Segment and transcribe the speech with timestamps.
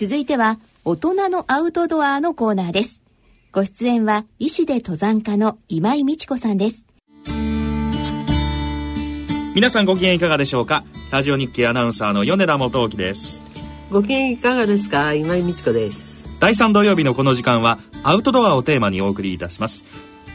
[0.00, 3.02] 続いては大人のアウトドアのコーナーです。
[3.52, 6.86] ご出演は医師で登山家の今井美智子さんです。
[9.54, 10.84] 皆さんご機嫌いかがでしょうか？
[11.10, 13.42] ラジオ日経アナウンサーの米田元興です。
[13.90, 15.12] ご機嫌いかがですか？
[15.12, 16.24] 今井美智子です。
[16.40, 19.84] 第3土曜日のこの時間はアウトドアをテーマにお送りいたします。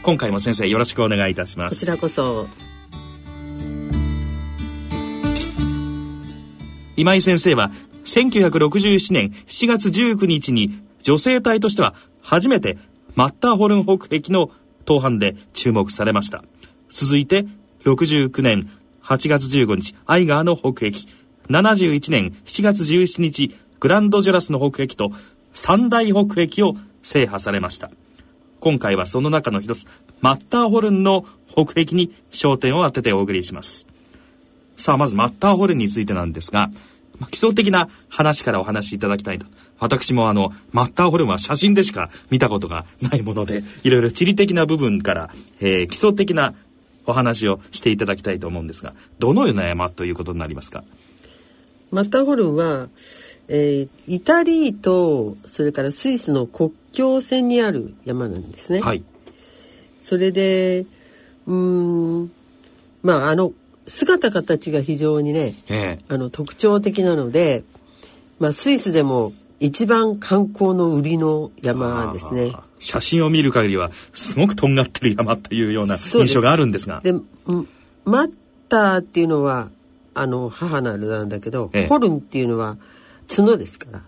[0.04, 1.74] 今回も先生よろしくお願いいたします。
[1.74, 2.46] こちらこそ。
[6.98, 7.72] 今井先生は
[8.06, 12.78] 1967年7月19日に女性隊としては初めて
[13.14, 14.50] マッターホルン北壁の
[14.86, 16.42] 登板で注目されました。
[16.88, 17.44] 続いて
[17.84, 18.60] 69年
[19.02, 20.92] 8月15日アイガーの北壁。
[21.48, 25.10] 71年7月17日グランドジョラスの北壁と
[25.52, 27.90] 三大北壁を制覇されました。
[28.60, 29.86] 今回はその中の一つ
[30.20, 33.86] マッターホルンの北壁に焦点を当ててお送りします。
[34.76, 36.70] さあまずマッターホルンについてなんですが
[37.18, 39.46] まあ、基礎的な話からお話しいただきたいと。
[39.78, 46.54] 私もあの、マッターホルンは写真でしか見たことがないもので、いろいろ地理的な部分から、えー、基礎的な
[47.06, 50.82] お話をしていただきたいと思うんですが、どのような山ということになりますか？
[51.90, 52.88] マッターホルンは、
[53.48, 58.80] えー、イタリーと、それからスイスの国境線にある山なんですね。
[58.80, 59.04] はい。
[60.02, 60.84] それで、
[61.46, 62.32] うん、
[63.04, 63.52] まあ、あの、
[63.86, 67.64] 姿形が非常にね、ええ、あの特徴的なので、
[68.38, 72.52] まあ、スイスでも一番観光の売りの山ですね。
[72.78, 77.00] 写真を見る限りはすごくとんがってる山というような印象があるんですが。
[77.00, 77.12] で
[78.04, 78.32] マッ
[78.68, 79.70] ターっていうのは
[80.14, 82.76] あの母なるなんだけど、ええ、ホルンっていうのは
[83.34, 84.02] 角ですから。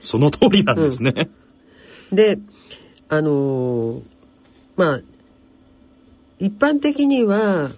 [0.00, 1.28] その通りなんですね。
[2.10, 2.38] うん、で
[3.08, 4.02] あのー、
[4.76, 5.00] まあ
[6.40, 7.70] 一般的には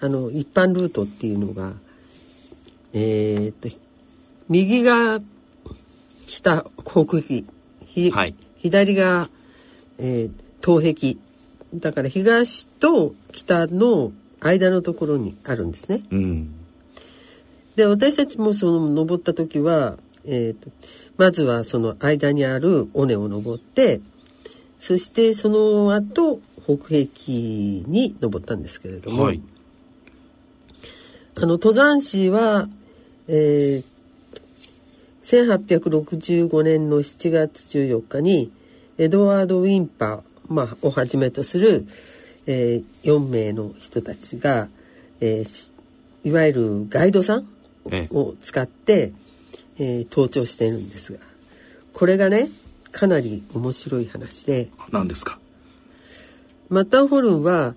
[0.00, 1.72] あの一般ルートっていうのが
[2.92, 3.76] えー、っと
[4.48, 5.20] 右が
[6.26, 7.44] 北北壁
[7.86, 9.28] ひ、はい、左が、
[9.98, 10.30] えー、
[10.64, 11.16] 東壁。
[11.74, 16.02] だから東と北の間のところにあるんですね。
[16.10, 16.54] うん、
[17.76, 20.70] で私たちもその登った時は、えーと、
[21.16, 24.00] まずはその間にある尾根を登って
[24.78, 29.42] そしてその後北壁に登ったんですけれども、はい、
[31.40, 32.68] あの登山士は、
[33.28, 33.84] えー、
[36.50, 38.50] 1865年の7月14日に
[38.98, 41.86] エドワード・ウィンパー、まあ、をはじめとする、
[42.46, 44.66] えー、4名の人たちが、
[45.20, 45.70] えー、
[46.28, 47.46] いわゆるガイドさん
[48.10, 49.12] を使って、
[49.78, 51.20] えー、登頂しているんですが
[51.92, 52.48] これがね
[52.90, 55.38] かなり面白い話で何ですか？
[56.68, 57.76] マッターホルンは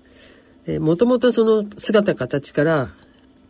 [0.79, 2.89] もともとその姿形から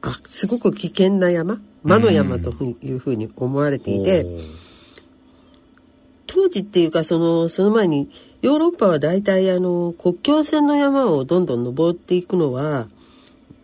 [0.01, 1.62] あすごく危険な山？
[1.84, 4.25] 魔の山というふうに思われていて、
[6.28, 8.11] 当時っていうかそのその前に
[8.41, 12.88] ヨーロッパは大体あの国境線の山をどんどん登っていくのは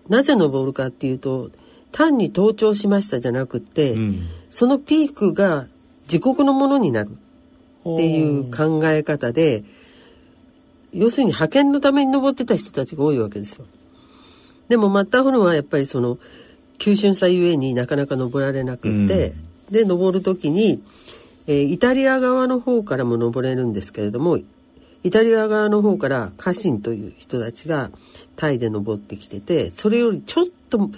[0.10, 1.52] なぜ登るかっていうと
[1.92, 5.68] 単に登頂しましたじゃなくて、うん、そのピークが
[6.04, 9.64] 自国のものになるっていう考え方で
[10.94, 13.66] 要するに派遣のために登ってた人たちが多いわけですよ。
[14.70, 16.18] でもマッターホルンはやっぱりその
[16.78, 20.84] 急峻さゆえになかなか登られなくて、うん、で登る時に、
[21.48, 24.38] えー、イタリア側の方からも登れるんですけれども
[25.04, 27.92] イタリア側の方から家臣という人たちが
[28.36, 30.90] タイで登ってきててそれよりちょっと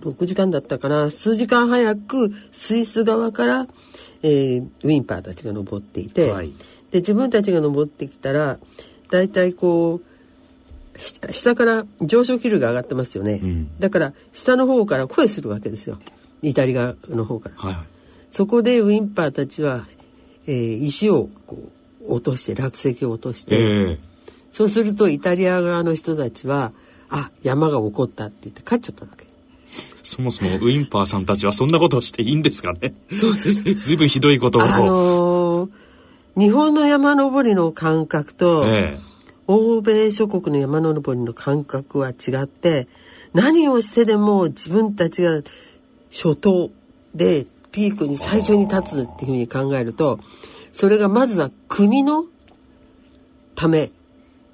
[0.00, 3.68] 6時間だったかな数時間早くスイス側から、
[4.22, 6.52] えー、ウィンパーたちが登っていて、はい、
[6.90, 8.58] で自分たちが登ってきたら
[9.10, 10.13] 大体こう
[10.98, 15.98] 下から上昇気流が上がってますよね、うん、だから下の方から声するわけですよ。
[16.42, 17.76] イタリアの方から、はい
[18.34, 19.86] そこでウィンパーたちは、
[20.48, 21.28] えー、石を
[22.08, 23.98] 落として落石を落として、えー、
[24.50, 26.72] そうするとイタリア側の人たちは
[27.08, 29.24] あ山が起こったって言って帰っちゃったわけ。
[30.02, 32.94] そもそもウィンパーさんたちはそんなことをしていいんですかね。
[33.12, 34.62] そうずいぶんひどいことを。
[34.62, 35.70] あのー、
[36.36, 39.13] 日本の山登りの感覚と、えー
[39.46, 42.88] 欧米諸国の山登りの感覚は違って
[43.32, 45.42] 何をしてでも自分たちが
[46.10, 46.70] 初頭
[47.14, 50.20] でピークに最初に立つっていうふうに考えると
[50.72, 52.24] それがまずは国の
[53.56, 53.90] ため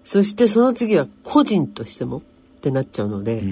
[0.05, 2.23] そしてその次は個人としてもっ
[2.63, 3.43] てなっちゃうので、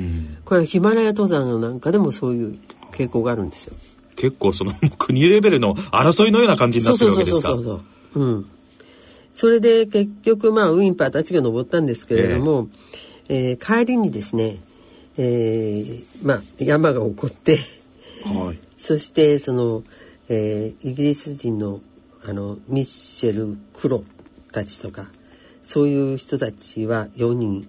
[0.44, 2.58] これはヒマラヤ登山なんかでもそういう
[2.92, 3.74] 傾向があるんですよ。
[4.16, 7.48] 結構その国レベルの争いのような感じになってるわけですか。
[7.48, 7.82] そうそうそう
[8.14, 8.24] そう。
[8.24, 8.50] うん。
[9.38, 12.66] それで結局まあウィンパーたちが登ったんですけれども、
[13.28, 14.58] えー、えー、帰りにですね、
[15.16, 17.60] えー、まあ山が起こって、
[18.24, 19.84] はい、そしてその、
[20.28, 21.82] えーイギリス人の
[22.24, 24.02] あのミッシェル・クロ
[24.50, 25.08] たちとか
[25.62, 27.68] そういう人たちは4人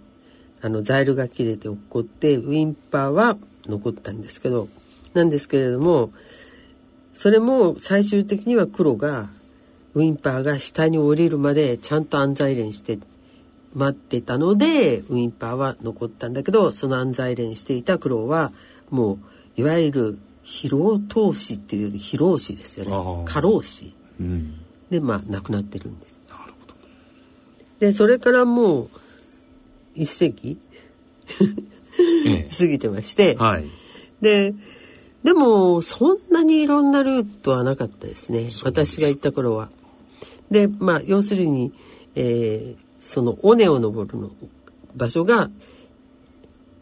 [0.61, 3.37] あのザイルが切れて落っこってウィンパーは
[3.67, 4.69] 残ったんですけど
[5.13, 6.09] なんですけれども
[7.13, 9.29] それも最終的には黒が
[9.99, 12.99] ウィンパーが下に降りるまでちゃんと安在連して
[13.73, 18.53] 待ってたのでウィンパーは残ったんだけどその安在連していた黒は
[18.89, 19.19] も
[19.57, 23.25] ういわゆる疲労投資っていうより疲労死ですよね。
[23.25, 23.93] 過労死。
[24.21, 24.61] うん。
[24.89, 26.21] でまあ亡くなってるんです。
[26.29, 26.73] なるほど。
[27.79, 28.89] でそれからもう
[29.95, 30.29] 一世
[32.57, 33.69] 過ぎてまして、えはい。
[34.21, 34.55] で
[35.23, 38.49] でもそんなにいろんなルートはなかったですね。
[38.63, 39.69] 私が行った頃は。
[40.51, 41.73] でまあ要するに、
[42.15, 44.29] えーその尾根を登るの
[44.95, 45.49] 場所が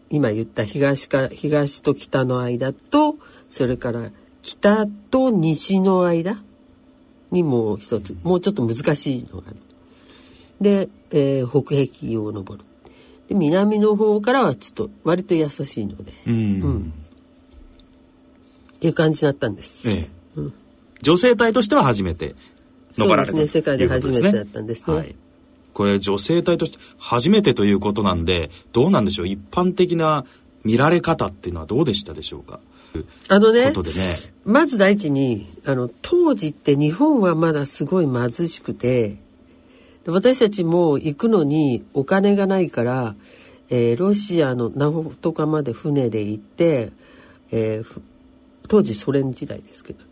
[0.09, 3.15] 今言った東か東と北の間と
[3.49, 4.09] それから
[4.41, 6.41] 北と西の間
[7.31, 9.57] にもう一つもうちょっと難しいのがある。
[10.59, 12.65] で、えー北壁を登る。
[13.29, 16.11] で南の方からはちょっと割と優しいので。
[16.25, 16.93] うん、うん
[18.77, 19.89] っていう感じだったんです。
[19.89, 20.41] ええ
[21.01, 22.35] 女性隊としては初めて
[23.05, 24.95] れたそうですね世界で初めてだったんですね。
[24.95, 25.15] はい、
[25.73, 29.27] これ女性隊として初めてということなんでどうなんでしょう？
[29.27, 30.25] 一般的な
[30.63, 32.59] 見られ方っていうのはどうでしたでしょうか？
[33.27, 34.15] あのねことでね。
[34.43, 39.17] まず第一にあの当時って日本はまだすごい貧しくて
[40.05, 43.15] で私たちも行くのにお金がないから、
[43.69, 46.91] えーロシアのナホトカまで船で行って、
[47.51, 48.01] えーふ
[48.69, 50.03] 当時ソ連時代ですけど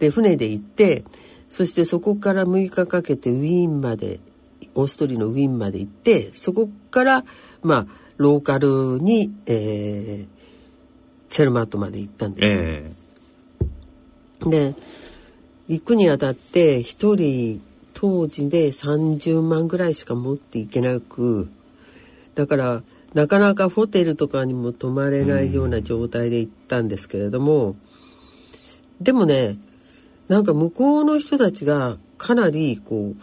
[0.00, 1.04] で船で行って
[1.50, 4.20] そしてそこから6日かけてウィーンまで
[4.74, 7.24] オーストリアのウィーンまで行ってそこから
[7.62, 7.86] まあ
[8.16, 10.40] ローカルに、えー
[11.30, 12.62] セルマットまで行ったんですよ。
[12.62, 12.92] え
[14.42, 14.74] で
[15.68, 17.62] 行くにあたって一人
[17.94, 21.48] 当時で30万ぐらいしか持っていけなく
[22.34, 22.82] だから
[23.14, 27.76] なかなかホテルとかにも泊まれないような状態で行ったんですけれども、
[29.00, 29.56] でもね
[30.30, 33.14] なんか向こうの人たちがかなりこ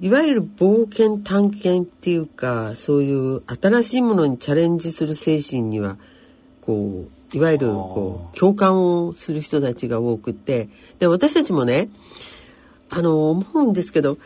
[0.00, 5.98] ういわゆる冒険探検っていうかそういう新しいものにチャレンジする精神には
[6.60, 10.68] こういわゆるこう共感をする人たちが多くって。
[10.98, 11.88] で私たちもね
[12.90, 14.18] あの思うんですけど、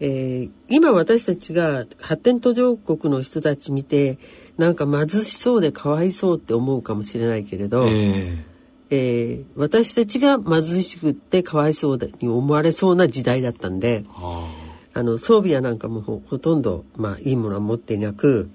[0.00, 4.18] えー今私たちが発展途上国の人たち見て
[4.56, 8.44] なんか貧しそうでかわいそうって思うかもしれないけれえど、え
[8.90, 14.48] えー私たちが貧しくってかわいそうに思われそうな時代だったんであ
[14.94, 18.50] あの装備やなんかもほほとんど、まあ、いいものは持っていなく、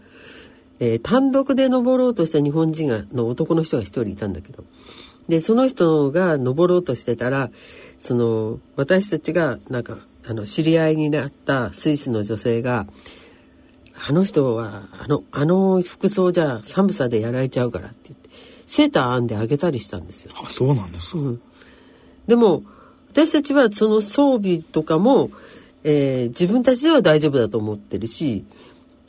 [0.79, 4.63] えー単独で登ろうとした日本人がの男の人が一人いたんだけど。
[5.29, 7.49] でその人が登ろうとしてたら
[7.97, 12.87] その私たちがなんかあの知り合いになったスイスの女性が
[14.07, 18.29] 「あの人はあのあの服装じゃ寒さでやられちゃうから」って言って
[18.73, 20.31] セーター編んであげたりしたんですよ。
[20.43, 21.41] あそうなんですか、うん、
[22.25, 22.63] でも
[23.11, 25.29] 私たちはその装備とかも、
[25.83, 28.43] えー自分たちでは大丈夫だと思ってるし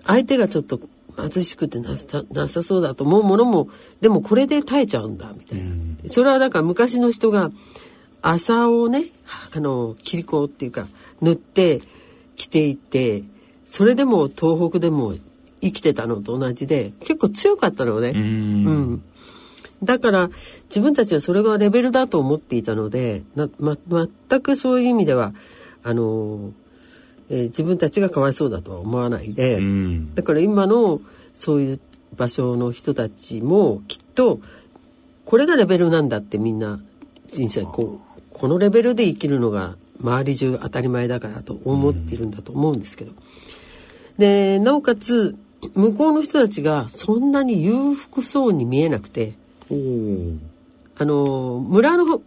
[0.05, 0.81] 相手がちょっと
[1.17, 3.69] 貧しくてなさなさそうだと思うものも
[4.03, 5.99] でもこれで耐えちゃうんだみたいな、うん。
[6.11, 7.51] それはだから昔の人が
[8.21, 9.05] 麻をね
[9.55, 10.89] あの切り子っていうか
[11.23, 11.81] 塗って
[12.37, 13.23] 着ていて
[13.67, 15.15] それでも東北でも
[15.63, 18.11] 生きてたのと同じで結構強かったのね。
[18.15, 18.21] うん。
[18.21, 18.25] う
[18.95, 19.03] ん、
[19.85, 20.31] だから
[20.69, 25.35] 自分たちはそれがレベルだと思っていたのでな、ま、全くそういう意味では
[25.83, 26.53] あの、
[27.31, 31.01] えー自分たちがかわいそうだとは思わないで、うんだから今の
[31.33, 31.81] そういう
[32.17, 34.41] 場所の人たちもきっと
[35.25, 36.81] これがレベルなんだってみんな
[37.33, 43.13] 人生こうこのレベルで生きるのが周り中当たり前だからと思っているんだと思うんですけど。
[44.19, 45.35] でなおかつ
[45.75, 49.35] 向こうの人たちがそんなに裕福そうに見えなくて
[49.71, 52.23] あの村の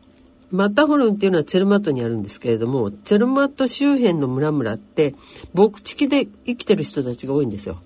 [0.50, 5.14] マッターホルンっていうのはツェルマットにあるんですけれどもツェルマット周辺の村々って
[5.54, 7.80] 牧畜で生きてる人たちが多いんですよ。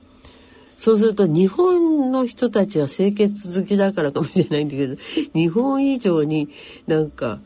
[0.77, 4.95] そうすると日本の人たちは清潔好きだからかもしれないんだけど
[5.33, 6.49] 日本以上に
[6.87, 7.39] なんか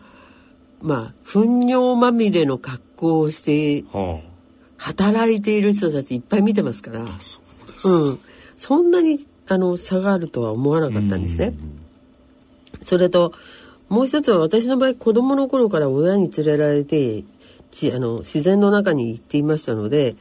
[0.82, 4.22] まあ糞尿まみれの格好をしては
[4.78, 7.02] 働いている人たちいっぱい見てますから。
[7.02, 8.20] うん、
[8.58, 11.54] そんなにあの差があるとは思わなかったんですね。
[12.86, 13.34] それと
[13.90, 17.24] もう一つは私の場合子供の頃から親に連れられて
[17.94, 20.16] あの自然の中に行っていましたので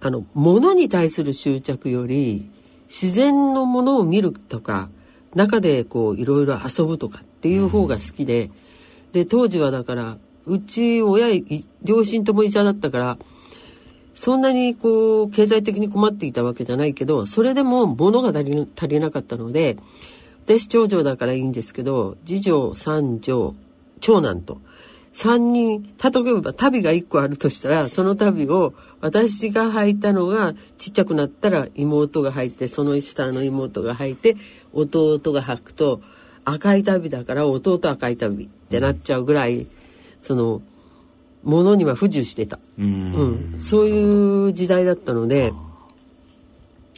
[0.00, 2.50] あの物に対する執着より
[2.88, 4.90] 自然のものを見るとか
[5.34, 8.50] 中でこういろいろ遊ぶとかっていう方が好きで、
[9.12, 13.18] で当時はだからうち親両親とも医者だったから
[14.14, 19.76] そんなにこう経済的に困っていたわけじゃないけどそれでも物が足りなかったので
[20.46, 23.54] 私長女だからいいんですけど次女三女
[24.00, 24.60] 長男と。
[25.12, 34.36] 3人例えば足袋が1個あるとしたらその足袋を私が履いたのがちっちゃくなったら妹が履いてその下の妹が履いて
[34.72, 36.00] 弟が履くと
[36.44, 39.66] 赤い足袋だから弟赤い足袋ってなっちゃうぐらい、
[40.22, 40.62] その
[41.42, 45.52] 物には不自由してた、ううんん、そういう時代だったので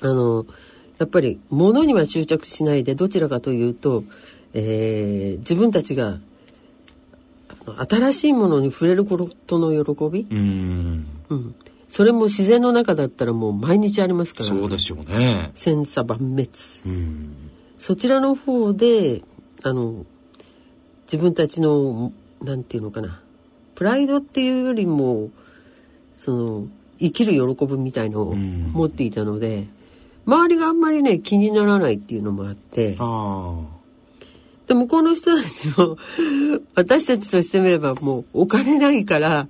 [0.02, 0.44] あの
[1.02, 4.04] やっぱり物には執着しないでどちらかというと、
[4.54, 6.18] えー自分たちが
[7.88, 11.06] 新しいものに触れることの喜び、うん。
[11.28, 11.54] うん、
[11.88, 14.47] それも自然の中だったらもう毎日ありますから。
[14.47, 15.50] そうでしょうね。
[15.54, 16.49] 千差万滅
[16.87, 17.35] うん。
[17.78, 19.23] そちらの方で
[19.64, 20.06] あの
[21.06, 23.21] 自分たちのなんていうのかな。
[23.75, 25.30] プライドっていうよりも
[26.14, 26.66] その
[27.00, 28.71] 生きる喜びみたいのをうん。
[28.73, 29.66] 持っていたので、
[30.26, 32.96] 周りがあんまりね気にならないっていうのもあって。
[32.98, 33.60] あ
[34.68, 35.96] で向こうの人たちも
[36.76, 39.48] 私たちとしてみればもうお金ないから、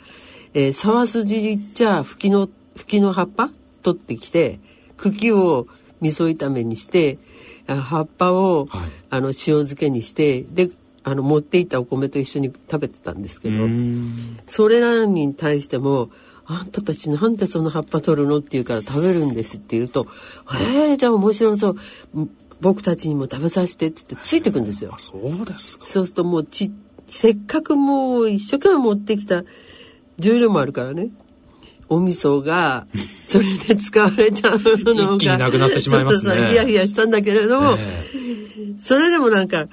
[0.55, 3.51] えー沢筋っちゃ吹きの吹きの葉っぱ
[3.83, 4.59] 取ってきて
[4.97, 5.67] 茎を
[6.01, 7.19] 味噌炒めにして
[7.67, 8.91] あ葉っぱを、はい。
[9.11, 10.71] あの塩漬けにしてで
[11.05, 14.39] あの持っていったお米と一緒に食べてたんですけあど、うん。
[14.47, 16.11] それらに対しても
[16.47, 20.07] 「あんたたちなんでその葉っぱ取るの?」って言うから「食べるんです」って言うと
[20.61, 21.77] 「えー、じゃあ面白そう。
[22.15, 22.31] うん
[22.63, 24.93] 僕たちにも食べさせて」っつってついてくんですよ。
[24.95, 24.99] あ。
[24.99, 25.85] そうですか。
[25.87, 26.71] そうするともうち
[27.09, 29.43] せっかくもう一生懸命持ってきた
[30.19, 31.11] 重量もあるからね。
[31.89, 32.87] お味噌が
[33.27, 36.51] それで使われちゃうのが一気になくなってしまいますね。
[36.51, 38.05] ヒヤヒヤしたんだけれども、え。
[38.79, 39.69] それでもなんか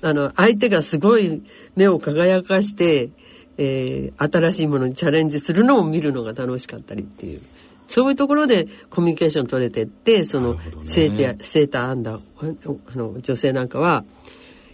[0.00, 1.42] あの相手がすごい
[1.74, 3.10] 目を輝かして、
[3.58, 7.42] えー新しいものにチャレンジするのを見るのが楽しかったりっていう
[7.86, 14.04] そういうところでコミュニケーション取れてってそのセーターセーター編んだあの女性なんかは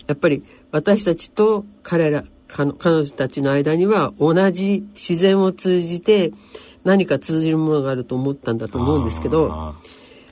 [0.06, 6.32] やっぱり私たちと彼ら彼彼女たちの間には同じ自然を通じて
[6.84, 9.50] 何か通じるものがあると思ったんだと思うんですけど。
[9.52, 9.74] あ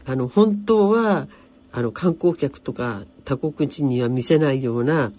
[0.04, 1.28] あの本当は
[1.72, 5.12] あの観光客とか他国人には見せないような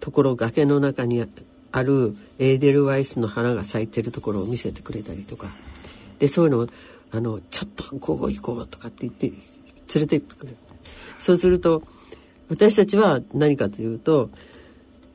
[0.00, 1.24] ところ崖の中に
[1.72, 5.48] あるエーデルワイスの花が咲いてるところを見せてくれたりとか。
[6.18, 6.68] でそういうのを
[7.10, 9.36] あのちょっとここ行こうとかって言って連
[9.94, 10.56] れてってくれる。
[11.18, 11.82] そうすると
[12.48, 14.30] 私たちは何かというと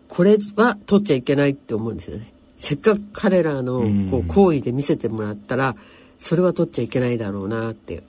[0.07, 2.31] これは取っちゃいけないって思うんですよね。
[2.57, 4.09] せっかく彼らのうん。
[4.09, 5.75] こう行為で見せてもらったら
[6.19, 8.03] それは取っちゃいけないだろうなって。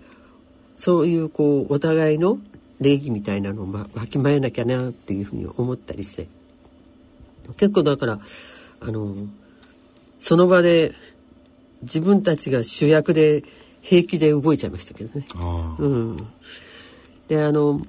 [0.77, 2.39] そういうこうお互いの
[2.81, 6.27] 礼儀みたいなのをまわきまえなきゃなっていうふうに思ったりして
[7.53, 8.19] 結構だから
[8.81, 9.15] あの
[10.19, 10.93] その場で
[11.83, 13.45] 自分たちが主役で
[13.83, 15.27] 平気で動いちゃいましたけどね。
[15.79, 16.17] うん、
[17.29, 17.87] であの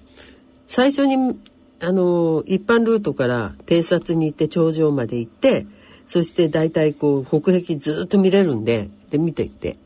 [0.68, 1.40] 最初に
[1.80, 5.66] あの一般ルートから偵察に行って頂上まで行って
[6.06, 9.78] そして大体こう北壁ずっと見れるんでで見ていって。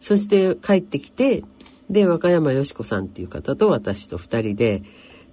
[0.00, 1.42] そして帰ってきて
[1.90, 4.82] で和歌山よし子さんっていう方と私と2人で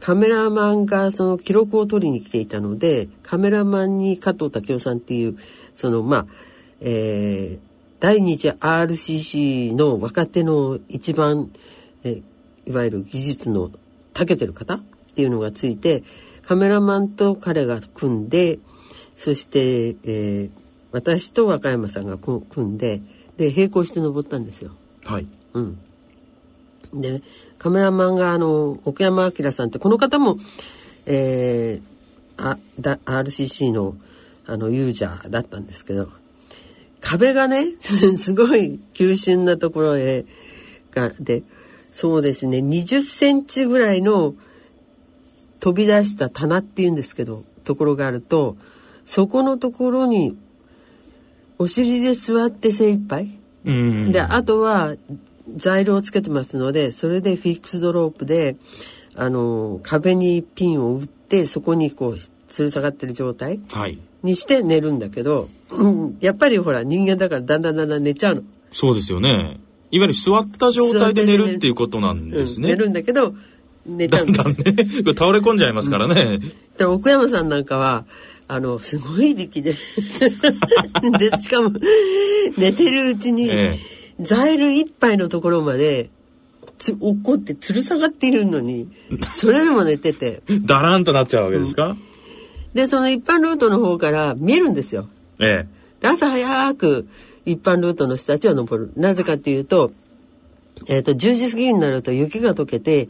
[0.04, 5.38] カメラマンがその記録を取りに来ていたのでカメラマンに加藤武雄さんっていう
[5.76, 6.26] そのまあ
[6.82, 11.52] えー第二次 RCC の若手の一番、
[12.04, 12.24] えー
[12.66, 13.72] いわゆる技術の
[14.14, 14.80] 長けてる方っ
[15.16, 16.04] ていうのがついて
[16.42, 18.60] カメラマンと彼が組んで
[19.16, 23.02] そして、えー私と和歌山さんがこ組んで
[23.38, 24.72] で並行して登ったんですよ。
[25.04, 25.80] はいうん、
[26.94, 27.22] で
[27.58, 30.38] カメラマンがあの奥山明さんってこの方も、
[31.06, 31.94] えー
[32.38, 33.96] あだ RCC の
[34.46, 36.10] あのユーザーだったんですけど
[37.00, 40.26] 壁がね すごい急峻なところへ
[40.92, 41.44] がで
[41.94, 44.36] そうですね20センチぐらいの
[45.60, 48.58] 飛び出した棚っていうんですけどところがあると
[49.06, 50.36] そこのところに
[51.58, 53.38] お尻で座って精一杯。
[53.64, 54.12] うん。
[54.12, 54.96] であとは
[55.56, 58.56] 材料をつけてますのでそれでフィックスドロープで
[59.16, 62.14] あの壁にピンを打ってそこにこう
[62.50, 64.00] 吊る下がってる状態はい。
[64.24, 68.42] にして寝るんだけど、うん、やっぱりほら人間だからだんだんだんだん寝ちゃうの。
[68.72, 69.60] そうですよね。
[69.92, 73.36] いわゆる座った状態で寝るっていうことなんですね、うん寝るんだけど
[73.86, 74.64] 寝ちゃだうんんだだんね。
[75.14, 76.40] 倒れ込んじゃいますからね、
[76.78, 78.06] で奥山さんなんかは
[78.48, 79.74] あのすごい力で
[81.20, 81.72] でしかも
[82.58, 83.78] 寝てるうちに、え
[84.20, 86.10] ザイル一杯のところまで
[86.78, 88.90] つ落っこって吊る下がっているのに
[89.36, 90.42] それでも寝てて。
[90.48, 91.96] えだらんとなっちゃうわけですか、
[92.74, 95.08] でその一般ルートの方から見えるんですよ。
[95.40, 95.68] え
[96.00, 97.08] で朝早く
[97.46, 98.92] 一般ルートの人たちは登る。
[98.96, 99.92] なぜかっていうと,、
[100.88, 103.10] えー、と10時過ぎになると雪が溶けて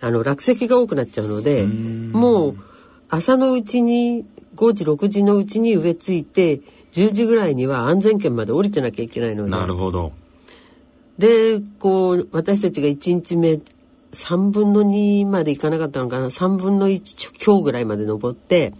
[0.00, 2.56] あの落石が多くなっちゃうのでもう
[3.08, 4.24] 朝のうちに
[4.56, 6.60] 5時6時のうちに植え付いて
[6.92, 9.56] 10時ぐらいには安全圏まで降りてなきゃいけないのえで。
[9.56, 10.12] なるほど。
[11.18, 13.60] でこう私たちが1日目
[14.12, 18.72] 3分の2までいかなかったのかな？3分の1強ぐらいまで登って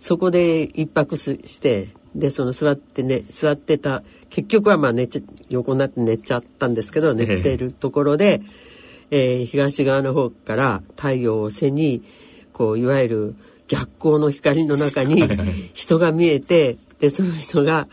[0.00, 8.42] そこで一泊すしてでその座ってね座ってた結局はまあ寝ちゃ横になって寝ちゃったんですけど寝てるところで、
[9.10, 12.02] えー東側の方から太陽を背に
[12.52, 13.34] こういわゆる
[13.68, 15.22] 逆光の光の中に
[15.74, 17.88] 人が見えてでその人が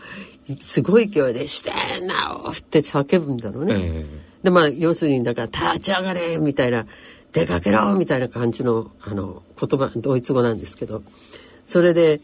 [0.60, 3.74] すごい勢いで「してんなお!」って叫ぶんだろうね。
[3.76, 4.06] え
[4.42, 6.86] でまあ要するにだから「立ち上がれ!」みたいな
[7.32, 11.02] 「出かけろ!」みたいな感じのあの言葉ドイツ語なんですけど
[11.66, 12.20] それで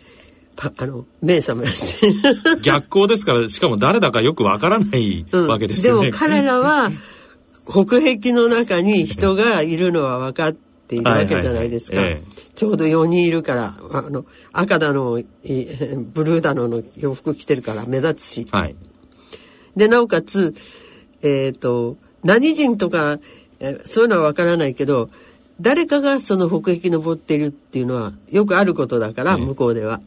[0.57, 2.07] パあの目覚めまして。
[2.07, 6.11] え逆光ですから、しかも誰だかよくわからないうんわけですよね。
[6.13, 6.93] も彼らは
[7.69, 11.97] 北壁の中に人がいるのは分かっているわけじゃないですか。
[11.99, 18.47] はいはいはいえちょうど4人いるからあの赤だのいブルーだのの洋服着てるから目立つし。
[18.51, 18.77] はい。
[19.77, 20.55] でなおかつ
[21.23, 23.19] えっ、と何人とか
[23.59, 25.11] えーそういうのはわからないけど
[25.61, 30.01] 誰かがその北壁登っているっていうのはよくあることだから、ええ向こうでは。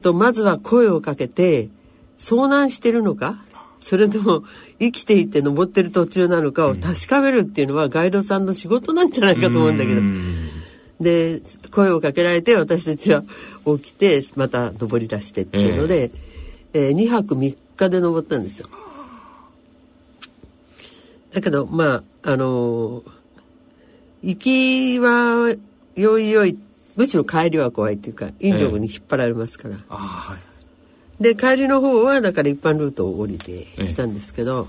[0.00, 1.68] とまずは声をかけて
[2.18, 3.44] 遭難してるのか？
[3.80, 4.44] それとも
[4.78, 10.02] 生きていて登ってる途中なのかを確かめるっていうのはガイドさんの仕事なんじゃないかと思うんだけどう。
[10.02, 10.48] ん
[11.00, 13.24] で声をかけられて私たちは
[13.64, 16.10] 起きてまた登り出してっていうので、
[16.74, 18.68] え2泊3日で登ったんですよ。
[21.32, 23.10] だけどまああのー
[24.22, 25.56] 行きは
[25.96, 26.58] よいよい
[26.96, 29.76] むしろ帰りは怖いっていうか引力に引っ張られますから。
[29.88, 30.38] ああ、はい。
[31.20, 34.68] で帰りの方はだから一般ルートを降りてきたんですけど、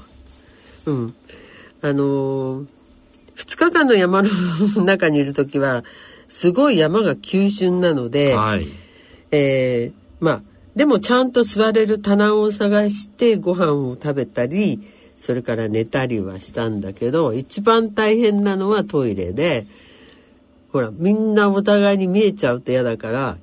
[0.85, 1.15] うん
[1.81, 2.65] あのー、
[3.37, 4.29] 2日間の山の
[4.83, 5.83] 中にいる時は
[6.27, 8.67] すごい山が急峻なので、はい。
[9.31, 10.41] えーまあ
[10.75, 14.81] でもちゃんと座れる棚を探してご飯を食べたり
[15.17, 19.67] それから寝たりはしたんだけど一番大変なのはトイレで
[20.71, 23.37] ほらみんなお互いに見えちゃうと嫌だから。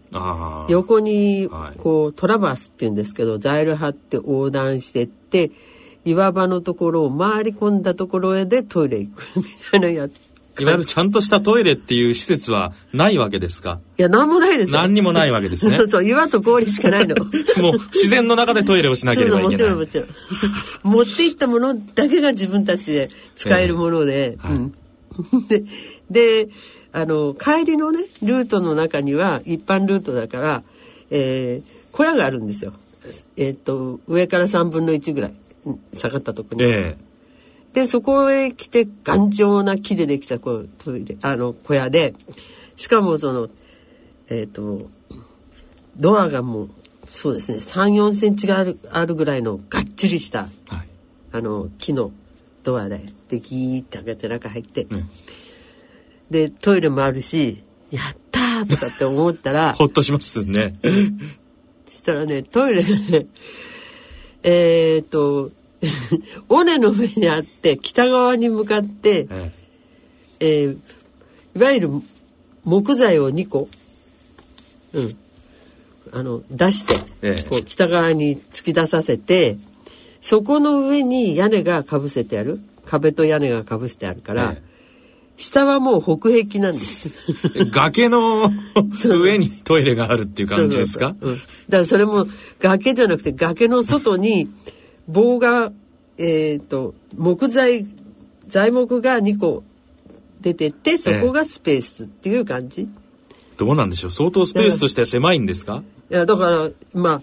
[0.69, 1.79] 横にはい。
[1.79, 5.51] こうトラバースって言うんですけどザイル張って横断してって
[6.05, 10.13] 岩場のところを回り込んだところへでトイレ行くみたいなやつ。
[10.61, 13.79] いわゆるちゃんとしたトイレっていう施設はないわけですか？
[13.97, 14.81] いや何もないですよ。
[14.81, 15.77] 何にもないわけですね。
[15.79, 17.15] そうそう岩と氷しかないの。
[17.63, 19.53] もう自然の中でトイレをしなければいけない。
[19.53, 20.93] もちろんもちろん。
[20.95, 24.57] 持っていったものだけが自分たちで使えるもので、ええはい。
[24.57, 24.73] うん。
[25.49, 25.65] で
[26.11, 26.49] で
[27.01, 30.63] あの帰りのねルートの中には一般ルートだから、
[31.11, 32.75] えー小屋があるんですよ。
[33.37, 35.35] えっ、と上から3分の1ぐらい
[35.65, 36.97] うん下がったところに、え
[37.73, 42.15] でそこへ来て頑丈な木でできたこうトイレあの小屋で
[42.77, 43.49] しかもその
[44.29, 44.89] えっ、と
[45.97, 46.71] ドアがもう
[47.09, 50.89] そうですね3 4センチがあるあるぐらいのがっちりしたえはい。
[51.33, 52.13] あの木の
[52.63, 55.07] ドアででギーって開けて中入って、ね
[56.31, 60.79] でトイレもあるしやったーとかって思ったら ほっとしますね。
[61.87, 63.27] そしたらねトイレがね
[64.43, 65.51] えっ、と
[66.49, 69.53] 尾根の上にあって北側に向かってえ
[70.41, 70.67] え。
[70.69, 70.79] ー
[71.57, 71.91] いわゆる
[72.65, 73.69] 木材を2個、
[74.93, 75.17] うん、
[76.13, 77.43] あの出して、ええ。
[77.49, 79.57] こう北側に突き出させて
[80.21, 82.61] そこの上に屋根がかぶせてある。
[82.89, 84.63] 壁と屋根がかぶせてあるから、え
[85.39, 87.09] 下はもう北壁なんです。
[87.55, 88.51] え 崖の
[89.05, 91.15] 上にトイレがあるっていう感じですか？
[91.21, 91.47] そうん、だか
[91.79, 92.27] らそれも
[92.61, 94.51] 崖じゃなくて崖の外に
[95.09, 95.73] 棒が
[96.19, 97.87] えっ、と木材
[98.49, 99.63] 材木が2個
[100.41, 102.89] 出ててそこがスペースっていう感じ。
[103.57, 104.11] どうなんでしょう？
[104.11, 105.83] 相当スペースとしては狭いんですか？
[106.11, 107.23] いやだからまあ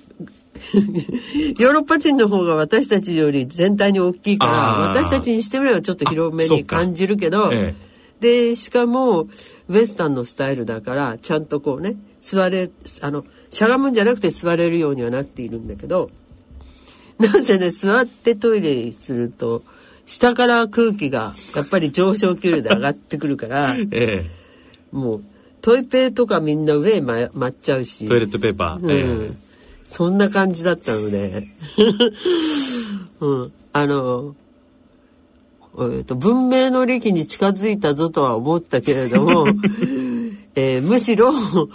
[1.59, 4.51] ヨーロッパ人の方が私たちより全体に大きいから
[4.95, 7.75] 私たちにしてみればちょっと広めに感じるけど、え
[8.19, 9.27] でしかも
[9.67, 12.69] ウエスタンのスタイルだからちゃんとこうね座れ
[13.01, 16.09] あのしゃがむんじゃなくて座れるようにはなっているんだけど
[17.19, 19.63] なんせね座ってトイレすると
[20.05, 24.25] 下から空気がやっぱり上昇気流で上がってくるから ええ。
[24.91, 25.23] もう
[25.61, 28.05] トイペとかみんな上へま舞っちゃうし。
[28.05, 28.91] えトイレットペーパー。
[28.91, 29.37] えうん、
[29.89, 31.47] そんな感じだったので、
[33.19, 34.35] うん、あの、
[35.77, 39.45] えーと文明の利器に近づいたぞとは思ったけれども
[40.57, 41.33] えーむしろ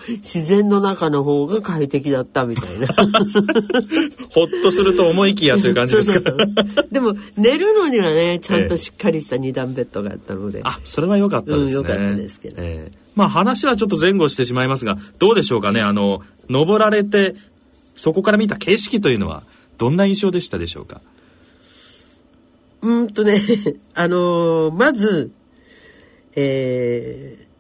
[0.09, 2.89] 自然の中の方が快適だったみたいな。
[4.31, 6.33] ほっとすると思いきやという感じですか？
[6.91, 12.57] でも寝るのにはねちゃんとしっかりした二段ベッドがあったので、あそれは良かったですね、うん良かったですけど。
[12.59, 12.93] ええ。
[13.15, 15.83] まあ話はちょっと前後してしまいますがどうでしょうかね？
[15.83, 17.35] あの登られて
[17.97, 19.43] そこから見た景色というのは
[19.77, 21.03] どんな印象でしたでしょうか？
[22.83, 23.41] うーんとね
[23.95, 25.31] あのーまず
[26.37, 27.51] えー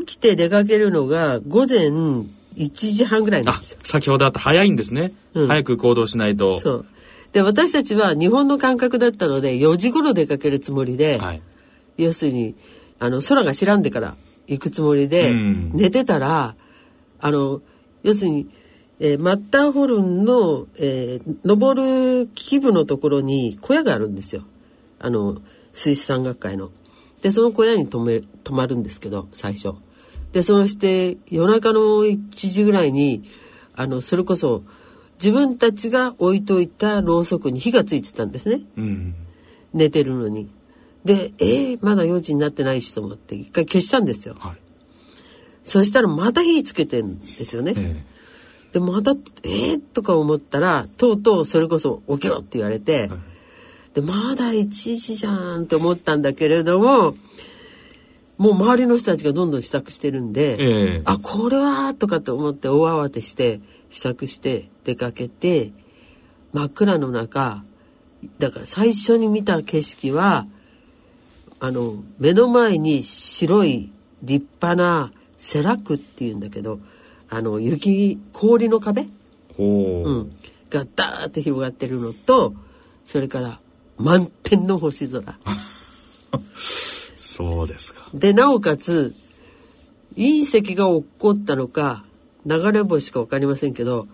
[0.00, 2.34] 起きて出かけるのが午前1
[2.72, 3.78] 時半ぐらいなんあですよ。
[3.84, 5.46] 先ほどあった早いんですね、うん。
[5.46, 6.58] 早く行動しないと。
[6.58, 6.86] そう。
[7.32, 11.42] で私たちは日本の感覚だったので4時頃出かけるつもりで、はい。
[11.98, 12.56] 要するに
[12.98, 14.16] あの空が白んでから
[14.48, 15.70] 行くつもりで、うん。
[15.72, 16.56] 寝てたら
[17.20, 17.62] あの
[18.02, 18.48] 要するに、
[18.98, 24.42] えーマッターホルンの、えー登る基部のところに小屋があるんですよ
[24.98, 25.38] あの
[25.72, 26.70] スイス山岳会の。
[27.22, 29.74] でその小屋に泊め泊まるんですけど最初。
[30.32, 33.24] でそうして夜中の1時ぐらいに
[33.74, 34.62] あのそれこそ
[35.22, 38.62] 自分たちが置いといたろうそくに火がついてたんですね。
[38.76, 39.14] うん
[39.74, 40.48] 寝てるのに。
[41.04, 44.36] で、えー、まだ4時になってないしと思って一回消したんですよ。
[44.38, 44.56] はい
[45.66, 47.74] そしたらまた火つけてるんですよね。
[47.76, 48.04] え
[48.76, 49.12] で、また、
[49.42, 53.18] えー、とか思ったら、とうとうそれこそ起きろって言われて、はい。
[53.94, 57.16] で、まだ1時じゃんって思ったんだけれども、
[58.36, 61.02] もう周りの人たちがどんどん支度してるんで、ええ。
[61.06, 65.72] あ、これはとかと思って大慌てして支度して出かけて
[66.52, 67.64] 真っ暗の中
[68.38, 70.46] だから最初に見た景色は
[71.60, 73.90] あの目の前に白い
[74.22, 76.78] 立派なセラクっていうんだけど
[77.28, 79.06] あの雪氷の壁、
[79.56, 80.36] ほう、うん、
[80.70, 82.54] がダーって広がってるのと
[83.04, 83.60] それから
[83.98, 85.38] 満天の星空。
[87.16, 88.08] そうですか。
[88.14, 89.14] でなおかつ
[90.16, 92.04] 隕石が落っこったのか
[92.46, 94.06] 流れ星か分かりませんけど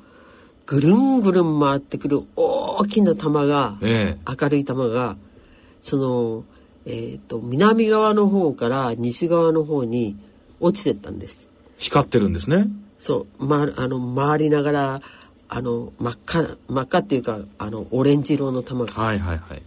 [0.66, 4.34] ぐるんぐるん回ってくる大きな玉がええ。
[4.40, 5.16] 明るい玉が
[5.80, 6.44] その、
[6.86, 10.16] えー、と南側の方から西側の方に
[10.60, 11.48] 落ちてったんです。
[11.78, 12.68] 光ってるんですね
[13.02, 15.02] そう、ま、あの回りながら
[15.48, 18.94] あの真っ赤真っ赤っていうかあのオレンジ色の玉が。
[18.94, 19.62] はいはいはい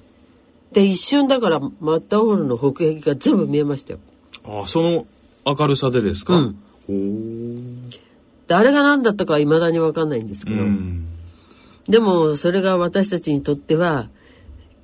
[0.71, 3.99] で一瞬だからマッターホルンの北壁が全部見えましたよ。
[4.43, 5.05] ああその
[5.45, 7.89] 明るさでですか、うん
[8.47, 11.07] ほあれが何だったかはいまだに分かんないんですけど、うん
[11.87, 14.09] でもそれが私たちにとっては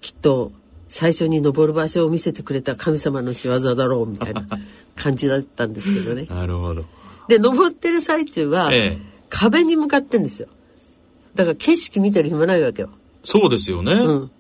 [0.02, 0.52] きっと
[0.88, 4.46] 最初に登る場所を見せてくれた神様の仕業だろうみたいな
[4.96, 6.26] 感じだったんですけどね。
[6.30, 6.86] なるほど
[7.32, 10.50] で登ってる最中は、ええ壁に向かってんですよ。
[11.36, 12.90] だから景色見てる暇ないわけよ。
[13.24, 14.32] そうですよね、うん。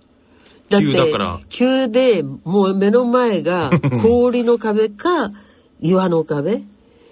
[0.69, 3.71] 急だから急でもう目の前が
[4.03, 5.31] 氷の壁か
[5.79, 6.57] 岩の壁。
[6.57, 6.63] で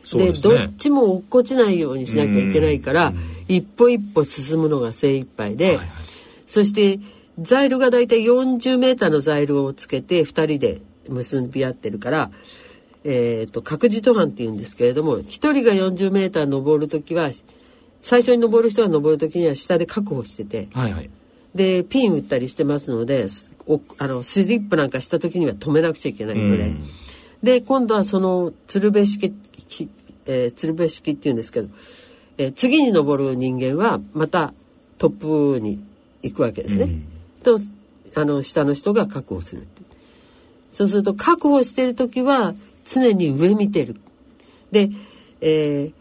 [0.04, 3.14] すねどっちも落っこちないようにしなきゃいけないから
[3.48, 5.88] 一歩一歩進むのが精一杯で、はいはい
[6.48, 7.00] そして
[7.40, 12.32] ザイルがだいたい40メーターのザイルをつけて2人で結び合ってるから、
[13.04, 17.30] えー、と角地登攀っていうんですけれども1人が40メーター登る時は
[18.02, 21.10] 最初に登る人が登る時には下で確保しててはいはい
[21.56, 23.28] でピン打ったりしてますので
[23.66, 26.64] おあのスリップなんかした時には止めなくちゃいけないので。
[26.64, 26.88] うん
[27.44, 29.90] で今度はその鶴瓶式、き
[30.26, 31.70] えー鶴瓶式っていうんですけど、
[32.38, 34.54] えー次に登る人間はまた
[34.98, 35.82] トップに
[36.22, 36.84] 行くわけですね。
[36.84, 37.06] うん
[37.44, 37.58] と
[38.16, 39.66] あの下の人が確保する
[40.74, 42.54] そうすると確保してる時は
[42.92, 44.02] 常に上見てる。
[44.72, 44.90] で、
[45.42, 46.00] えー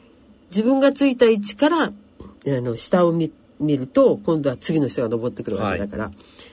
[0.51, 1.93] 自分がついた位置からあ
[2.47, 6.13] の下を見見ると今度は次の人が登ってくるわけだから、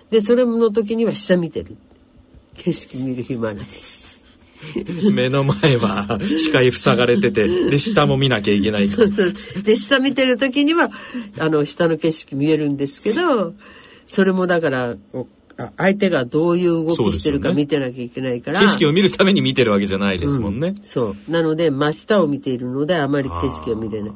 [0.09, 1.77] でそれの時には下見てる。
[2.55, 4.05] 景色見る暇なし。
[5.13, 9.03] 目の前は視界塞がれててで下も見なきゃいけないと。
[9.61, 10.89] で下見てる時には
[11.37, 13.53] あの下の景色見えるんですけど
[14.07, 14.95] それもだから
[15.77, 21.31] 相手がどういう動きしてるか見てなきゃいけないから、景色を見るために見てるわけじゃないですもんね、そう。
[21.31, 24.11] なので真下を見ているのであまり景色を見れない。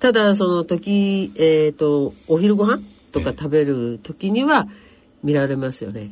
[0.00, 2.82] ただその時、えー、とお昼ご飯
[3.12, 4.66] とか食べる時には
[5.22, 6.10] 見られますよね、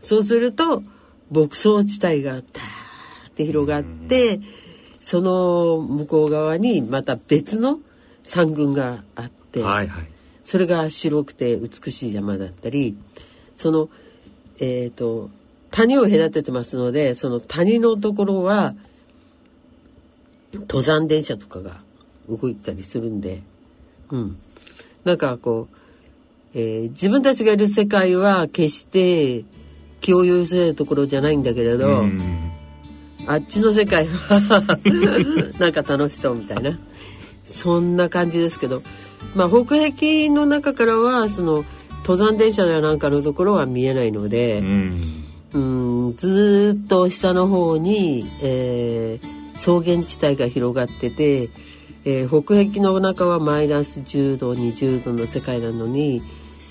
[0.00, 0.82] そうすると
[1.30, 4.40] 牧草地帯がダーって広がって
[5.00, 7.78] その向こう側にまた別の
[8.24, 10.08] 山群があって、はいはい。
[10.44, 12.96] それが白くて美しい山だったり
[13.56, 13.88] その
[14.58, 15.30] えっ、と
[15.70, 18.74] 谷を隔ててますのでその谷のところは
[20.52, 21.80] 登山電車とかが
[22.28, 23.42] 動いたりするんで
[24.10, 24.38] うん。
[25.04, 25.76] なんかこう、
[26.54, 29.44] えー自分たちがいる世界は決して
[30.00, 32.20] 気を許せるところじゃないんだけれど、うん。
[33.26, 34.78] あっちの世界は
[35.58, 36.78] なんか楽しそうみたいな。
[37.44, 38.82] そんな感じですけど。
[39.34, 41.64] まあ北壁の中からはその
[42.06, 45.24] 登山電車やなんかのところは見えないので、うん。
[45.52, 45.58] う
[46.10, 51.48] んずっと下の方に、えー草原地帯が広がってて、
[52.04, 56.22] えー北壁の中はマイナス10度20度の世界なのに、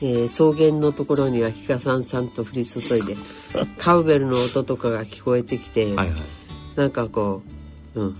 [0.01, 3.17] えー草原のところには日がさんさんと降り注いで
[3.77, 6.09] カウベルの音とかが聞こえてきて、はいはい。
[6.77, 7.41] なんかこ
[7.95, 8.15] う、うん、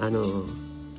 [0.00, 0.20] あの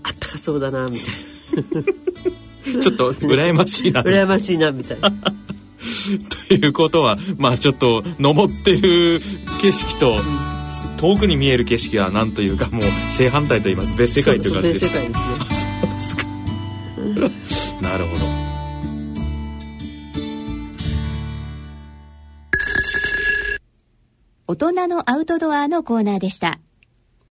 [0.04, 2.34] あったかそうだなみたい
[2.82, 5.12] ちょっと羨ましいなな羨ましいなみたいな。
[6.48, 9.22] ということはまあちょっと登ってる
[9.62, 10.18] 景色と
[10.98, 15.28] 遠くに見える景色はなんというかもう正反対といいます別世界という感じです別世界ですね。
[15.82, 16.24] そうですか
[17.88, 18.28] なるほど
[24.50, 26.60] 大人のアウトドアのコーナーでした。